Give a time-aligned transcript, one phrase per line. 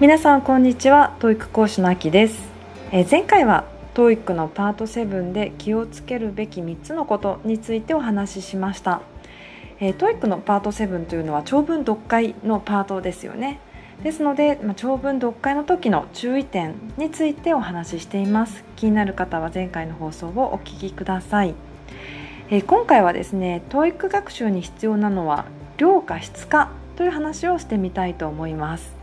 [0.00, 1.14] 皆さんこんにちは。
[1.20, 2.48] TOEIC 講師のあきです、
[2.90, 9.02] え前回は TOEIC のパート7で気をつけるべき3つのことについてお話ししました、
[9.78, 13.60] え TOEIC のパート7というのは長文読解のパートですよね。
[14.02, 18.64] ですので、ま長文読解の時の注意点についてお話ししています。
[18.76, 21.54] 気になる方は前回の放送をお聞きください、
[22.48, 25.44] え今回はですね TOEIC 学習に必要なのは
[25.76, 28.99] 量か質かという話をしてみたいと思います。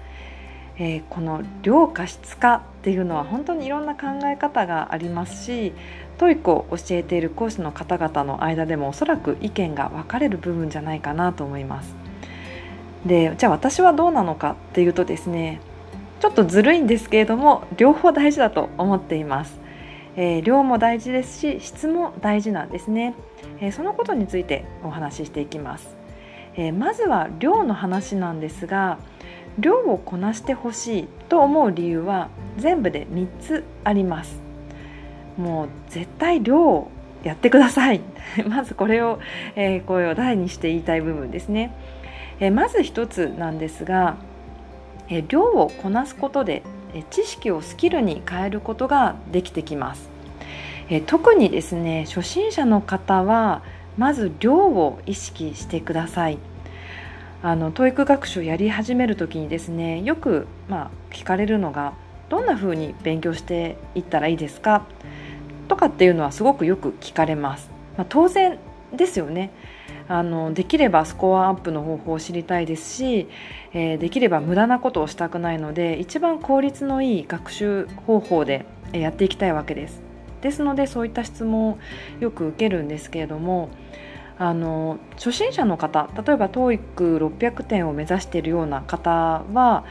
[0.79, 5.73] えー、この量か質かっていうのは本当にいろんな考え方がありますし
[6.17, 11.95] TOEIC を教えている講師の方々の間でもおそらく意見が分かれる部分じゃないかなと思います。
[13.05, 15.61] でじゃあ私はどうなのかっていうとですね
[16.19, 19.67] ちょっとずるいんですけれども両方大事だと思っています。
[20.19, 23.13] えー、量も大事ですし質も大事なんですね、
[23.59, 25.95] えー、そのことについてお話ししていきます、
[26.55, 28.97] えー、まずは量の話なんですが
[29.59, 34.39] 量をこなしてほしいと思う理由は全部で3つあります。
[35.37, 36.91] もう絶対量を
[37.23, 38.01] やってください。
[38.47, 39.19] まずこれを、
[39.55, 41.71] えー、声を大にして言いたい部分ですね、
[42.39, 44.17] えー、まず1つなんですが、
[45.09, 46.63] えー、量をこなすことで、
[46.93, 50.09] え知識をスキルに変えることができてきます、
[50.89, 53.61] え特にですね初心者の方は
[53.97, 56.37] まず量を意識してください。
[57.43, 61.93] あの教育学習をやり始める時にですねよく、まあ、聞かれるのが
[62.29, 64.85] どんな風に勉強していったらいいですか？
[65.67, 67.69] とかっていうのはすごくよく聞かれます。
[67.97, 68.57] まあ、当然
[68.95, 69.51] ですよね
[70.07, 73.27] あのできればスコアアップの方法を知りたいですし、
[73.73, 80.01] えー、できれば無駄なことをしたくないので一番効率のいい学習方法でやっていきたいわけです。
[80.41, 81.77] ですのでそういった質問を
[82.19, 83.69] よく受けるんですけれども
[84.39, 89.83] あの初心者の方例えば TOEIC600 点を目指しているような方は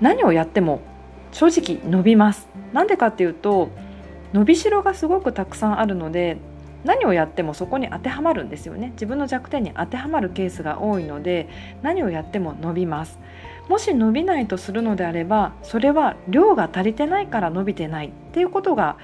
[0.00, 0.80] 何をやっても
[1.32, 2.48] 正直伸びます。
[2.72, 3.70] なんでかっていうと
[4.32, 6.38] 伸びしろがすごくたくさんあるので
[6.84, 8.90] 何をやってもそこに当てはまるんですよね。
[8.92, 11.48] 自分の弱点に当てはまるケースが多いので
[11.82, 13.18] 何をやっても伸びます。
[13.68, 18.96] もし伸びないとするのであればそれは量が足りてないから伸びてないっていうことが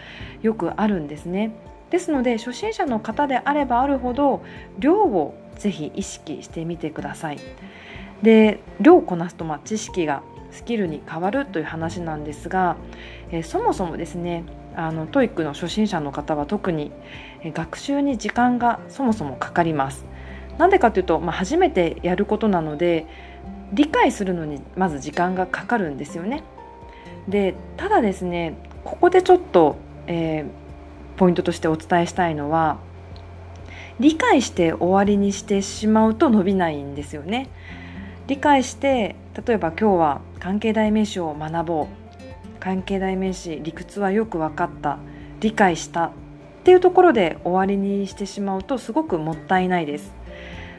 [0.43, 1.53] よくあるんですね。
[1.91, 4.43] ですので初心者の方であればあるほど
[4.79, 7.39] 量をぜひ意識してみてください。
[8.23, 12.77] で量をこなすとまあ知識がスキルに変わるという話なんですが、
[13.31, 14.45] えそもそもですね
[14.75, 16.91] あの TOEIC の初心者の方は特に
[17.45, 20.05] 学習に時間がそもそもかかります。
[20.57, 23.07] なんでかというと、まあ、初めてやることなので
[23.73, 26.43] 理解するのにまず時間がかかるんですよね。
[27.29, 30.68] でただですねここでちょっと、えー、
[31.19, 32.79] ポイントとしてお伝えしたいのは
[34.01, 37.49] 理解して終わりにしてしまうと伸びないんですよね。
[38.29, 41.87] 理解して例えば今日は関係代名詞を学ぼう
[42.61, 44.99] 関係代名詞理屈はよく分かった
[45.41, 46.11] 理解したっ
[46.65, 50.13] ていうところで終わりにしてしまうとすごくもったいないです。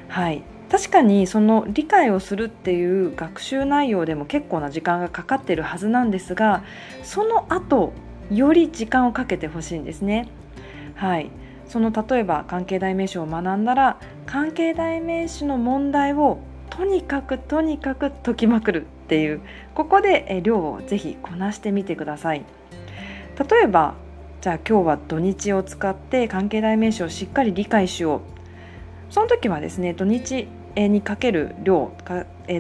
[0.07, 6.63] はい確かにその理解をするっていう学習内容でも結構な時間がかかってるはずなんですが
[7.01, 7.91] その後
[8.31, 10.27] より時間をかけてほしいんですね。
[10.95, 11.31] はい、
[11.67, 16.39] その例えば関係代名詞を学んだら関係代名詞の問題を
[16.69, 19.41] とにかくとにかく解きまくるっていう
[19.73, 22.45] ここで量をぜひこなしてみてください。
[23.49, 23.95] 例えば
[24.41, 28.21] じゃあ今日は土日を使って関係代名詞をしっかり理解しよう
[29.09, 31.91] その時はですね土日にかける量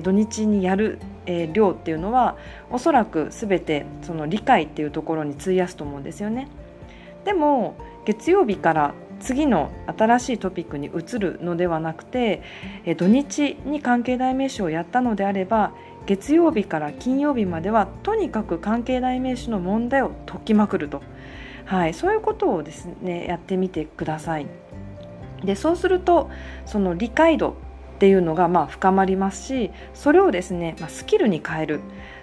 [0.03, 2.35] 土日にやるえー、量っていうのは
[2.71, 6.47] おそらく全てその理解っていうところに費やすと思うんですよね。
[7.23, 7.75] でも
[8.05, 12.41] 月曜日から次の新しいトピックに移るのではなくて、
[12.85, 15.71] えー、土日に関係代名詞をやったのであれば
[16.07, 21.03] 月曜日から金曜日まではとにかく関係代名詞の問題を解きまくると、
[21.65, 24.47] はい、そういうことをですねやってみてください。
[25.43, 26.29] でそうすると
[26.65, 27.55] その理解度
[27.99, 31.81] っていうのがまあ深まりますしそれをですね、まあ、スキルに変える。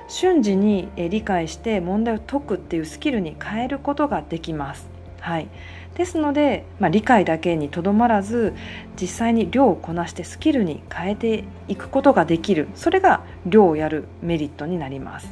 [0.09, 4.89] 瞬時に理解して問題を解くっていうスキルに変えることができます。
[5.21, 5.49] はい、
[5.97, 8.55] ですので、まあ、理解だけにとどまらず
[9.01, 12.69] 実際に量をこなしてスキルに変えていくことができる。
[12.77, 15.29] それが量をやるメリットになります。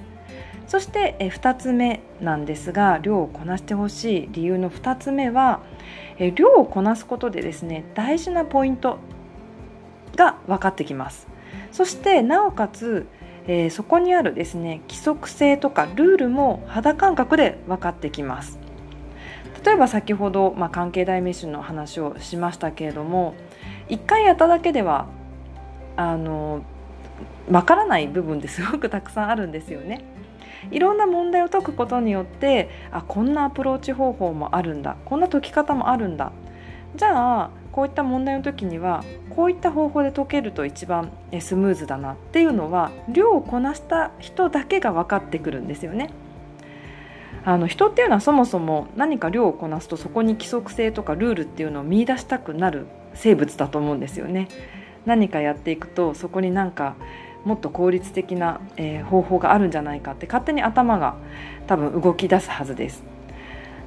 [0.67, 5.61] そしてえ2つ目なんですが量をこなしてほしい理由の2つ目は
[6.19, 8.99] え量をこなすことでですね大事なポイント
[10.17, 11.27] が分かってきます
[11.73, 13.07] そしてなおかつ、
[13.47, 18.59] えー、そこにあるですね規則性とかルールも肌感覚で分かってきます
[19.65, 23.35] 例えば先ほど、まあ、関係代名詞の話をしましたけれども
[23.89, 25.07] 1回やっただけでは
[25.97, 26.65] あの
[27.51, 30.05] わからない部分で すごくたくさんあるんですよね。
[30.71, 36.33] いろんな問題を解くことによってあこんなアプローチ方法もあるんだこんな解き方もあるんだ
[36.96, 41.11] じゃあこういった問題の時にはこういった方法で解けると一番
[41.41, 46.11] スムーズだなっていうのは量をこなした人だけが分かってくるんですよね。
[47.46, 54.49] あの人っていうのはそもそも何か量をこなすとそこに規則性とかルールっていうのを見出したくなる生物だと思うんですよね。
[55.05, 56.94] 何かやっていくとそこになんか
[57.44, 61.17] もっと効率的な、えー、方法があるんじゃないかって勝手に頭が
[61.67, 63.02] 多分動き出すはずです。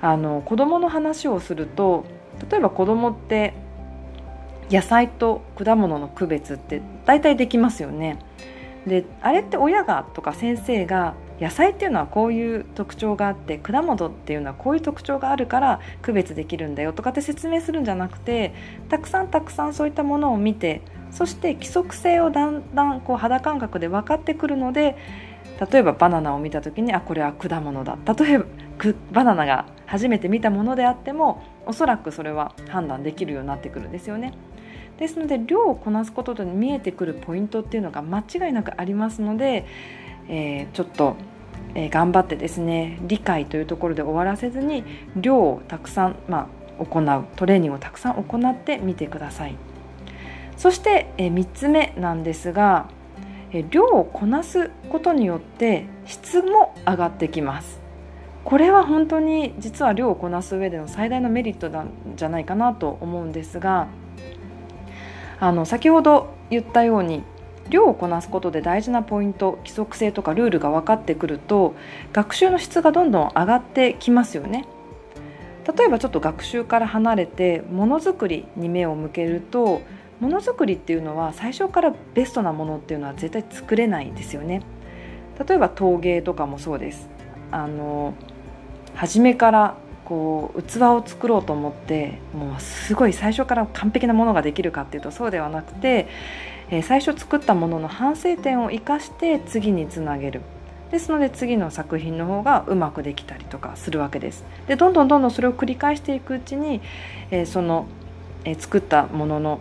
[0.01, 2.05] あの子供の話をすると
[2.49, 3.53] 例えば子供って
[4.69, 8.19] 野菜と果物の区別って大体できますよね。
[8.85, 18.53] であれって親がとか先生が野菜っていうのはこういう特徴があって果物っていうのはこういう特徴があるから区別できるんだよとかって説明するんじゃなくて
[18.89, 20.81] たくさんたくさんそういったものを見て
[21.11, 24.97] そして規則性をだんだんこう肌感覚で分かってくるので
[25.71, 28.45] 例えばバナナを見た時にあこれは果物だ例えば
[29.11, 34.33] バナナが初めて見たものであってもおそらくそれは判断できるようになってくるんですよね。
[34.99, 39.65] ですので量をこなすことで見えてくるポイントっていうのが間違いなくありますので、
[40.27, 41.15] えー、ちょっと、
[41.75, 44.83] えー、頑張ってですね理解というところで終わらせずに
[45.15, 46.49] 量をたくさん、ま
[46.79, 49.55] あ、行うトレーニングをたくさん行ってみてください。
[50.57, 52.89] そして、え3つ目なんですが、
[53.53, 57.76] え量をこなすことによって質も上がってきます
[58.47, 63.89] これは本当に実は量をこなす上での最大のメリットなんじゃないかなと思うんですが
[65.41, 67.23] あの先ほど言ったように
[67.67, 71.75] 量をこなすことで大事なポイント規則性とかルールが分かってくると
[72.13, 74.65] 学習の質がどんどん上がってきますよね。
[75.77, 79.81] 例えばちょっと学習から離れてものづくりに目を向けると
[80.21, 84.61] ものづくりっていうのは最初からベストなものっていうのは絶対作れないですよね
[85.45, 87.09] 例えば陶芸とかもそうです
[87.51, 88.13] あの
[88.97, 96.07] 初めからこう器を作ろうと思ってもうすごい最初から完璧なものができるかっていうとそうではなくて、
[96.69, 100.41] えー、最初作ったものの反省点を生かして次につなげる
[100.91, 106.81] ですので次の作品の方がうまくできたりとかするわけですでどんどんどんどんそれを繰り返していくうちに、
[107.31, 107.87] えー、その、
[108.45, 109.59] えー、作ったものの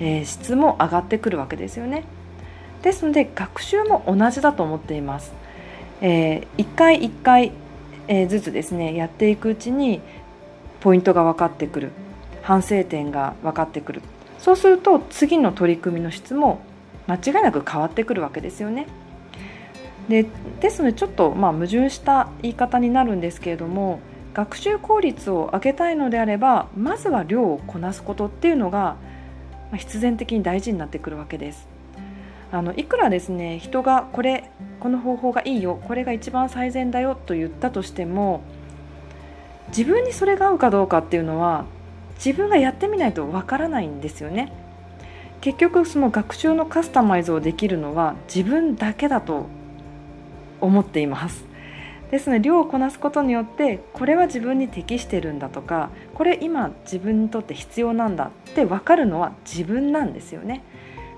[0.00, 2.04] え、質も上がってくるわけですよね。
[2.82, 5.32] ですので学習も同じだと思っています。
[6.00, 7.52] えー、1回1回、
[8.08, 10.00] えー、ずつですねやっていくうちに
[10.80, 11.90] ポイントが分かってくる。
[12.42, 14.02] 反省点が分かってくる。
[14.38, 16.60] そうすると次の取り組みの質も
[17.06, 18.86] 間違いなく変わってくるわけですよね。
[20.08, 20.26] で
[20.60, 24.00] ですのでちょっとまあ矛盾した言い方になるんですけれども
[24.34, 28.96] 学習効率を上げたいのであればまずは量をこなすことっていうのが、
[29.74, 31.66] 必然的に大事になってくるわけです。
[32.54, 34.48] あのいくらですね人がこれ
[34.78, 38.42] この方法がいいよこれが一番最善だよと言ったとしても
[39.68, 41.64] 自分にそれが合うかどうかっていうのは
[42.14, 44.52] 自分がやってみないとわからないんですよね
[45.40, 49.46] 結局その学習のカスタマイズをできるのは自分だけだと
[50.60, 51.44] 思っています
[52.12, 60.62] ですので量をこなすことによってこれは自分に適してるんだとかこれ今自分にとって必要なんだって分かるのは自分なんですよね。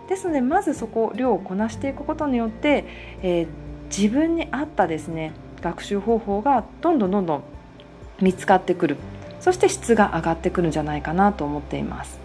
[0.08, 2.84] ですのでまずそこ量をこなしていくことによって、
[3.22, 3.46] えー、
[3.88, 7.42] 自分に合ったですね学習方法がどんどんどんどん
[8.20, 8.96] 見つかってくる。
[9.40, 12.18] そして質が上がってくるんじゃないかなと思っています。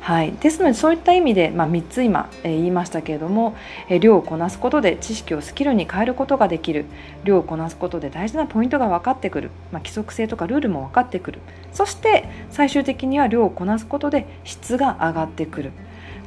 [0.00, 3.56] はい、ですのでそういった意味で、まあ、3つ今、えー、言いましたけれども、
[3.88, 6.84] えー、量をこなすことで知識をスキルに変えることができる。
[7.24, 11.40] 量をこなすことで大事なポイントが分かってくる、まあ、規則性とかルールも分かってくる。
[11.72, 15.72] そして最終的には量をこなすことで質が上がってくる。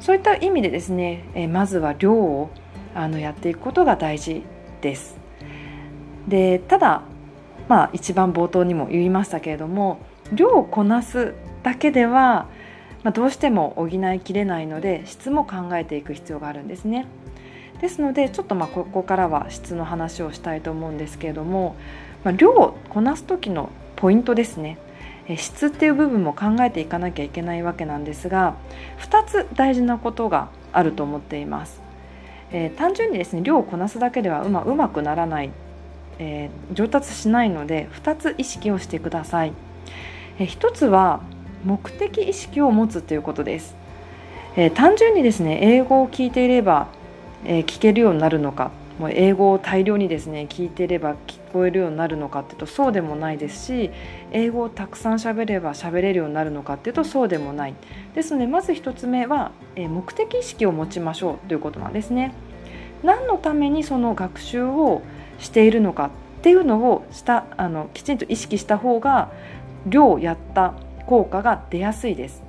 [0.00, 2.50] そういった意味でですね、え、まずは量を
[2.94, 4.42] あのやっていくことが大事
[4.80, 5.16] です。
[6.26, 7.02] でただ、
[7.68, 9.98] まあ、一番冒頭にも言いましたけれども
[10.32, 12.46] 量をこなすだけでは
[13.02, 17.06] まあ、どうしても補いきれないので質も考えていく必要があるんですね。
[17.80, 21.76] ですのでちょっとまあここからは質の話をしたいと思うんですけれども、
[22.24, 24.78] まあ、量をこなす時のポイントですね
[25.36, 28.56] 質っていう部分も考えていかなきゃいけないわけなんですが
[29.00, 31.80] 2つ大事なことがあると思っています、
[32.50, 35.50] えー、単純にですね量をこなすだけではうまうまくならない、
[36.18, 39.52] えー、上達しないので2つ意識をしてください、
[40.38, 41.20] えー、1つは
[41.64, 43.74] 目的意識を持つということです、
[44.56, 46.86] え、単純にですね英語を聞いていれば、
[47.44, 53.90] え、聞けるようになるのかもう英語を大量にですね聞いていれば聞こえるようになるのかっていうとそうでもないですし
[54.32, 57.74] 英語をたくさん喋れば喋れるようになるのかっていうとそうでもない
[58.14, 62.34] ですのでまず1つ目は、え、目的意識を持ちましょうということなんですね
[63.02, 65.02] 何のためにその学習を
[65.38, 66.10] しているのかっ
[66.42, 69.30] ていうのをしたあのきちんと意識した方が
[69.86, 70.74] 量やった
[71.06, 72.42] 効果が出やすいです。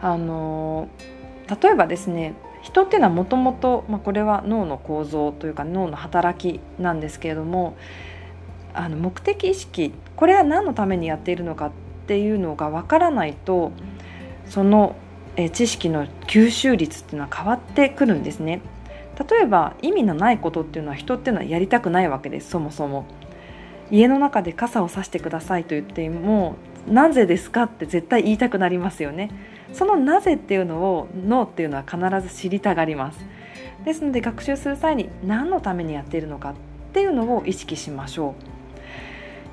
[0.00, 0.88] あの
[1.62, 7.76] 例えばですね人っていうのはもともとこれは脳の構造というか脳の働きなんですけれども
[8.74, 11.70] あの目的意識これは何のためにやっているのかっ
[12.06, 13.72] ていうのがわからないと
[14.46, 14.96] その
[15.52, 18.60] 知識の吸収率っていうのは変わってくるんですね。
[19.30, 23.06] 例えば意味のないことっていうのは人っていうのはやりたくないわけですそもそも。
[23.90, 26.56] 家の中で傘を差してくださいと言っても
[26.88, 29.30] なぜですかって絶対言いたくなりますよね。
[29.72, 33.18] そのなぜっていうのを脳っていうのは必ず知りたがります。
[33.84, 36.54] ですので学習する際に何のためにやっているのかっ
[36.92, 38.58] ていうのを意識しましょう。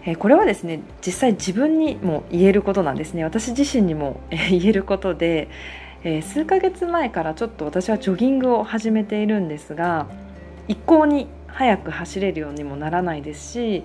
[0.06, 3.24] えこれはですね実際自分にも言えることなんですね。
[3.24, 5.50] 私自身にも言えることで、
[6.04, 10.08] え数ヶ月前からちょっと私はジョギングを始めているんですが
[10.68, 13.84] 一向に速く走れるようにもならないですし、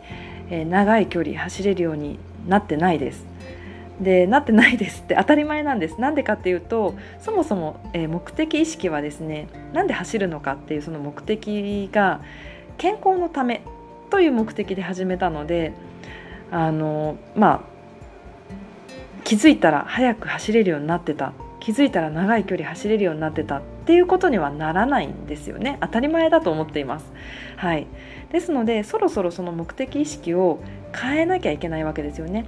[0.51, 3.25] え長い距離走れるようになってないです。
[4.01, 6.01] でなってないですって当たり前なんです。
[6.01, 12.23] なんでかっていうとそもそも、えー、目的意識はですねなんで走るのかっていうその目的が
[12.79, 13.63] 健康のため
[14.09, 15.73] という目的で始めたので
[16.51, 17.71] あのまあ
[19.25, 21.33] 気づいたら早く走れるようになってた。
[21.61, 23.59] 気づいたら長い距離走れるようになってた。
[23.59, 25.77] っていうことにはならないんですよね。
[25.83, 27.13] 当たり前だと思っています。
[27.57, 27.87] はい。
[28.33, 30.63] ですのでそろそろその目的意識を
[30.99, 32.47] 変えなきゃいけないわけですよね。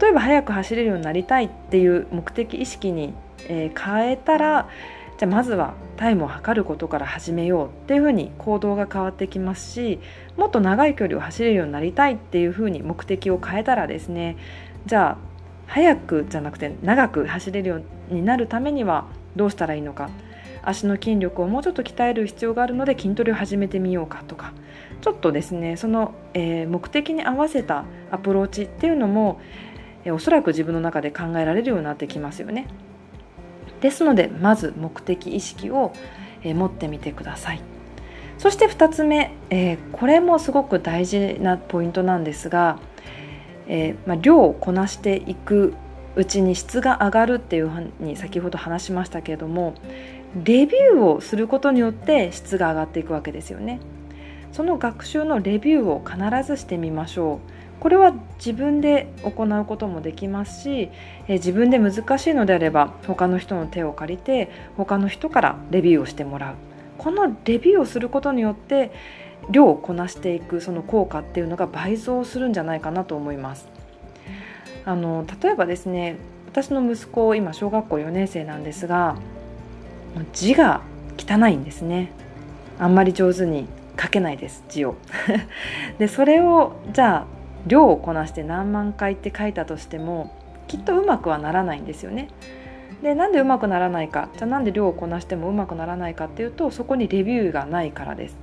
[0.00, 3.14] 例えば速く走れるようになりたいっていう目的意識に、
[3.48, 4.68] えー、変えたら
[5.18, 10.00] じゃあまずはタイムを測ることから始めようっていうふうに行動が変わってきますし
[10.36, 14.36] もっと長い距離を走れるようになりたいっていうふうに目的を変えたらですね
[14.86, 15.18] じゃあ
[15.66, 20.10] 速くじゃなくて長く走れるようになるためにはどうしたらいいのか。
[20.66, 24.52] 足の筋力をもうちょっと鍛える必要があるので筋トレを始めてみようかとか。
[25.02, 29.38] ちょっとですねその、えー、目的に合わせたアプローチっていうのも
[30.12, 32.66] おそらく自分の中で考えられるようになってきますよね。
[33.80, 35.92] ですのでまず目的意識を
[36.42, 37.60] 持ってみてください。
[38.38, 42.78] そして2つ目、えー、これもすごく大事なポイントなんですが、
[43.68, 45.74] えー、まあ、量をこなしていく
[46.16, 49.74] うちに質が上がるっていうふうに先ほど話しましたけれども
[50.44, 53.80] レビューをすることによって質が上がっていくわけですよね。
[54.52, 57.53] その学習のレビューを必ずしてみましょう。
[57.84, 60.88] これは自分で行うこともできますし、
[61.28, 66.54] え自分で難しいのであれば他の人の手を借りて他の人からレビューをしてもらう。
[66.96, 68.90] このレビューをすることによって
[69.50, 73.68] 量をこなしていくその効果っていうのが倍増するんじゃないかなと思います。
[74.86, 79.16] あの例えばですね私の息子今小学校4年生なんですが
[80.32, 80.80] 字が
[81.18, 82.12] 汚いんですね。
[82.78, 83.66] あんまり上手に
[84.00, 84.94] 書けないです字を。
[86.00, 90.34] でそれをじゃあ量をこなして何万回って書いたとしても
[90.68, 92.28] きっとうまくはならないんですよね。
[93.02, 98.36] でなんでうまくならないかじゃあなんで量をこなしてもうまくならないかっていうとそこにレビューがないからです。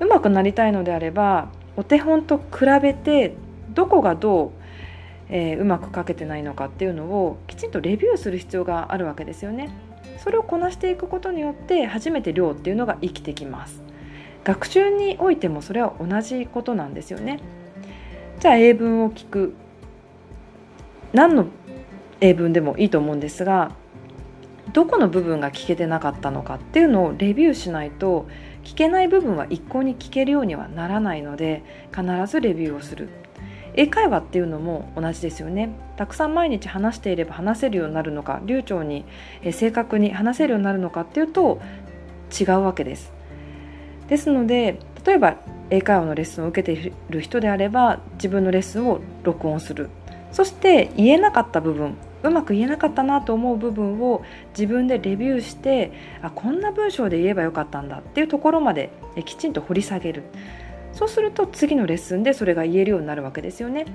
[0.00, 3.34] うまくなりたいのであればお手本と比べて
[3.74, 4.50] どこがどう、
[5.28, 9.70] えー、うまく書けてないのかっていうのをきちんとレビューする必要があるわけですよね。
[10.18, 13.82] それをこなしていくことによって初めて量っていうのが生きてきます。
[14.44, 17.40] 学習においてもそれは同じことなんですよね。
[18.40, 19.54] じゃあ英文を聞く。
[21.12, 21.46] 何の
[22.22, 23.72] 英文でもいいと思うんですが
[24.72, 28.28] どこの部分が聞けてなかったのかっていうのをレビューしないと
[28.62, 33.08] 聞けない部分は一向に聞けるようにはならないので必ずレビューをする。
[33.74, 35.70] 英会話っていうのも同じですよね。
[35.96, 39.04] たくさん毎日話していれば話せるようになるのか流暢に
[39.52, 41.60] 正確に話せるようになるのかっていうと
[42.40, 43.12] 違うわけです。
[44.08, 45.36] ですので例えば
[45.70, 49.90] 英会話のレッスンを受けている人であれば自分のレッスンを録音する。
[50.32, 55.92] そして言えなかった部分うまく言えなかったなと思う部分を自分でレビューして
[56.22, 58.90] あこんな文章で言えばよかったんだっていうところまで
[59.24, 60.22] きちんと掘り下げる。
[60.92, 63.86] そうすると次のレッスンでそれが言えるようになるわけですよね。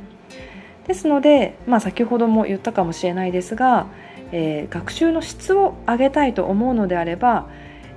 [0.88, 3.88] ですので、まあ、先ほども言ったかもしれないですが、
[4.32, 7.48] えー、学習の質を上げたいと思うのであれば、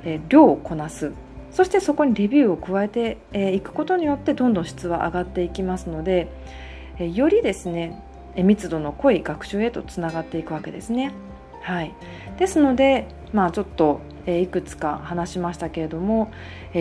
[0.04, 1.12] えー、量をこなす。
[1.50, 3.18] そしてそこにレビューを加えて
[3.54, 6.28] いくことによってどんどん質は上がっていきますので
[6.98, 8.02] よりですね
[8.36, 11.12] 密度の濃い学習へとつながっていくわけですね。
[11.62, 11.92] はい、
[12.38, 16.30] ですので、まあ、ちょっといくつか話しましたけれども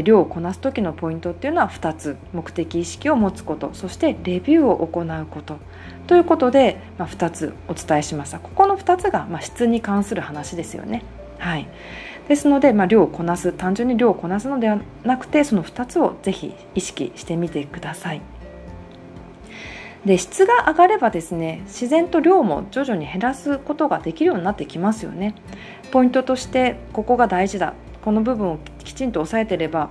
[0.04, 5.58] 量をこなす時のポイントっていうのは2つ目的意識を持つことそしてレビューを行うこと
[6.08, 11.04] ということで、まあ、2つお伝えしましたここの2つが、まあ、質に関する話ですよね。
[11.38, 11.68] はい、
[12.28, 18.22] ですので、まあ、量をこなす単純に量をこなすのではなくてその2つをぜひ意識してみてください。
[20.06, 25.36] で質が上がればですね自然と量も徐々に減らすことができるようになってきますよね。
[25.92, 29.90] ポイントとしてここが大事だこの部分をきちんと押さえてれば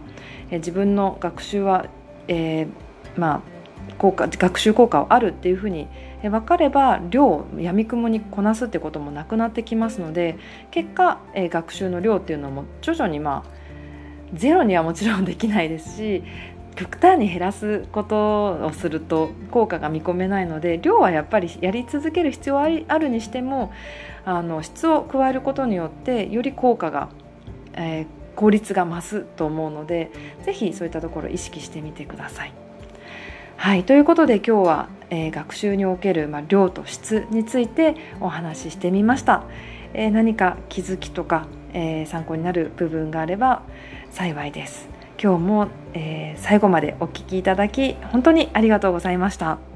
[0.50, 1.86] え自分の学習は、
[2.28, 2.68] えー、
[3.16, 3.55] まあ
[3.98, 5.88] 効果学習効果はあるっていうふうに
[6.22, 10.38] 分かれば量をやみくもにこなすってこともなくなってきますので
[10.70, 13.56] 結果、学習の量っていうのも徐々にまあ
[14.34, 16.22] ゼロにはもちろんできないですし
[16.74, 23.72] 極端に減らすことをすると効果が見込めないので量はやっぱりやり続ける必要はあるにしても
[24.24, 27.08] あの質を加えることによってより効果が、
[27.72, 30.10] えー、効率が増すと思うので
[30.44, 32.65] 是非そういったところ意識してみてください。
[33.56, 39.44] はいということで今日は、えー、学習における、まあ、量と質についてお話ししてみました。
[39.94, 43.62] えー、何か気づきとか、えー、参考になる部分があれば
[44.10, 44.88] 幸いです。
[45.20, 49.75] 今日も、え最後までお聴きいただき本当にありがとうございました。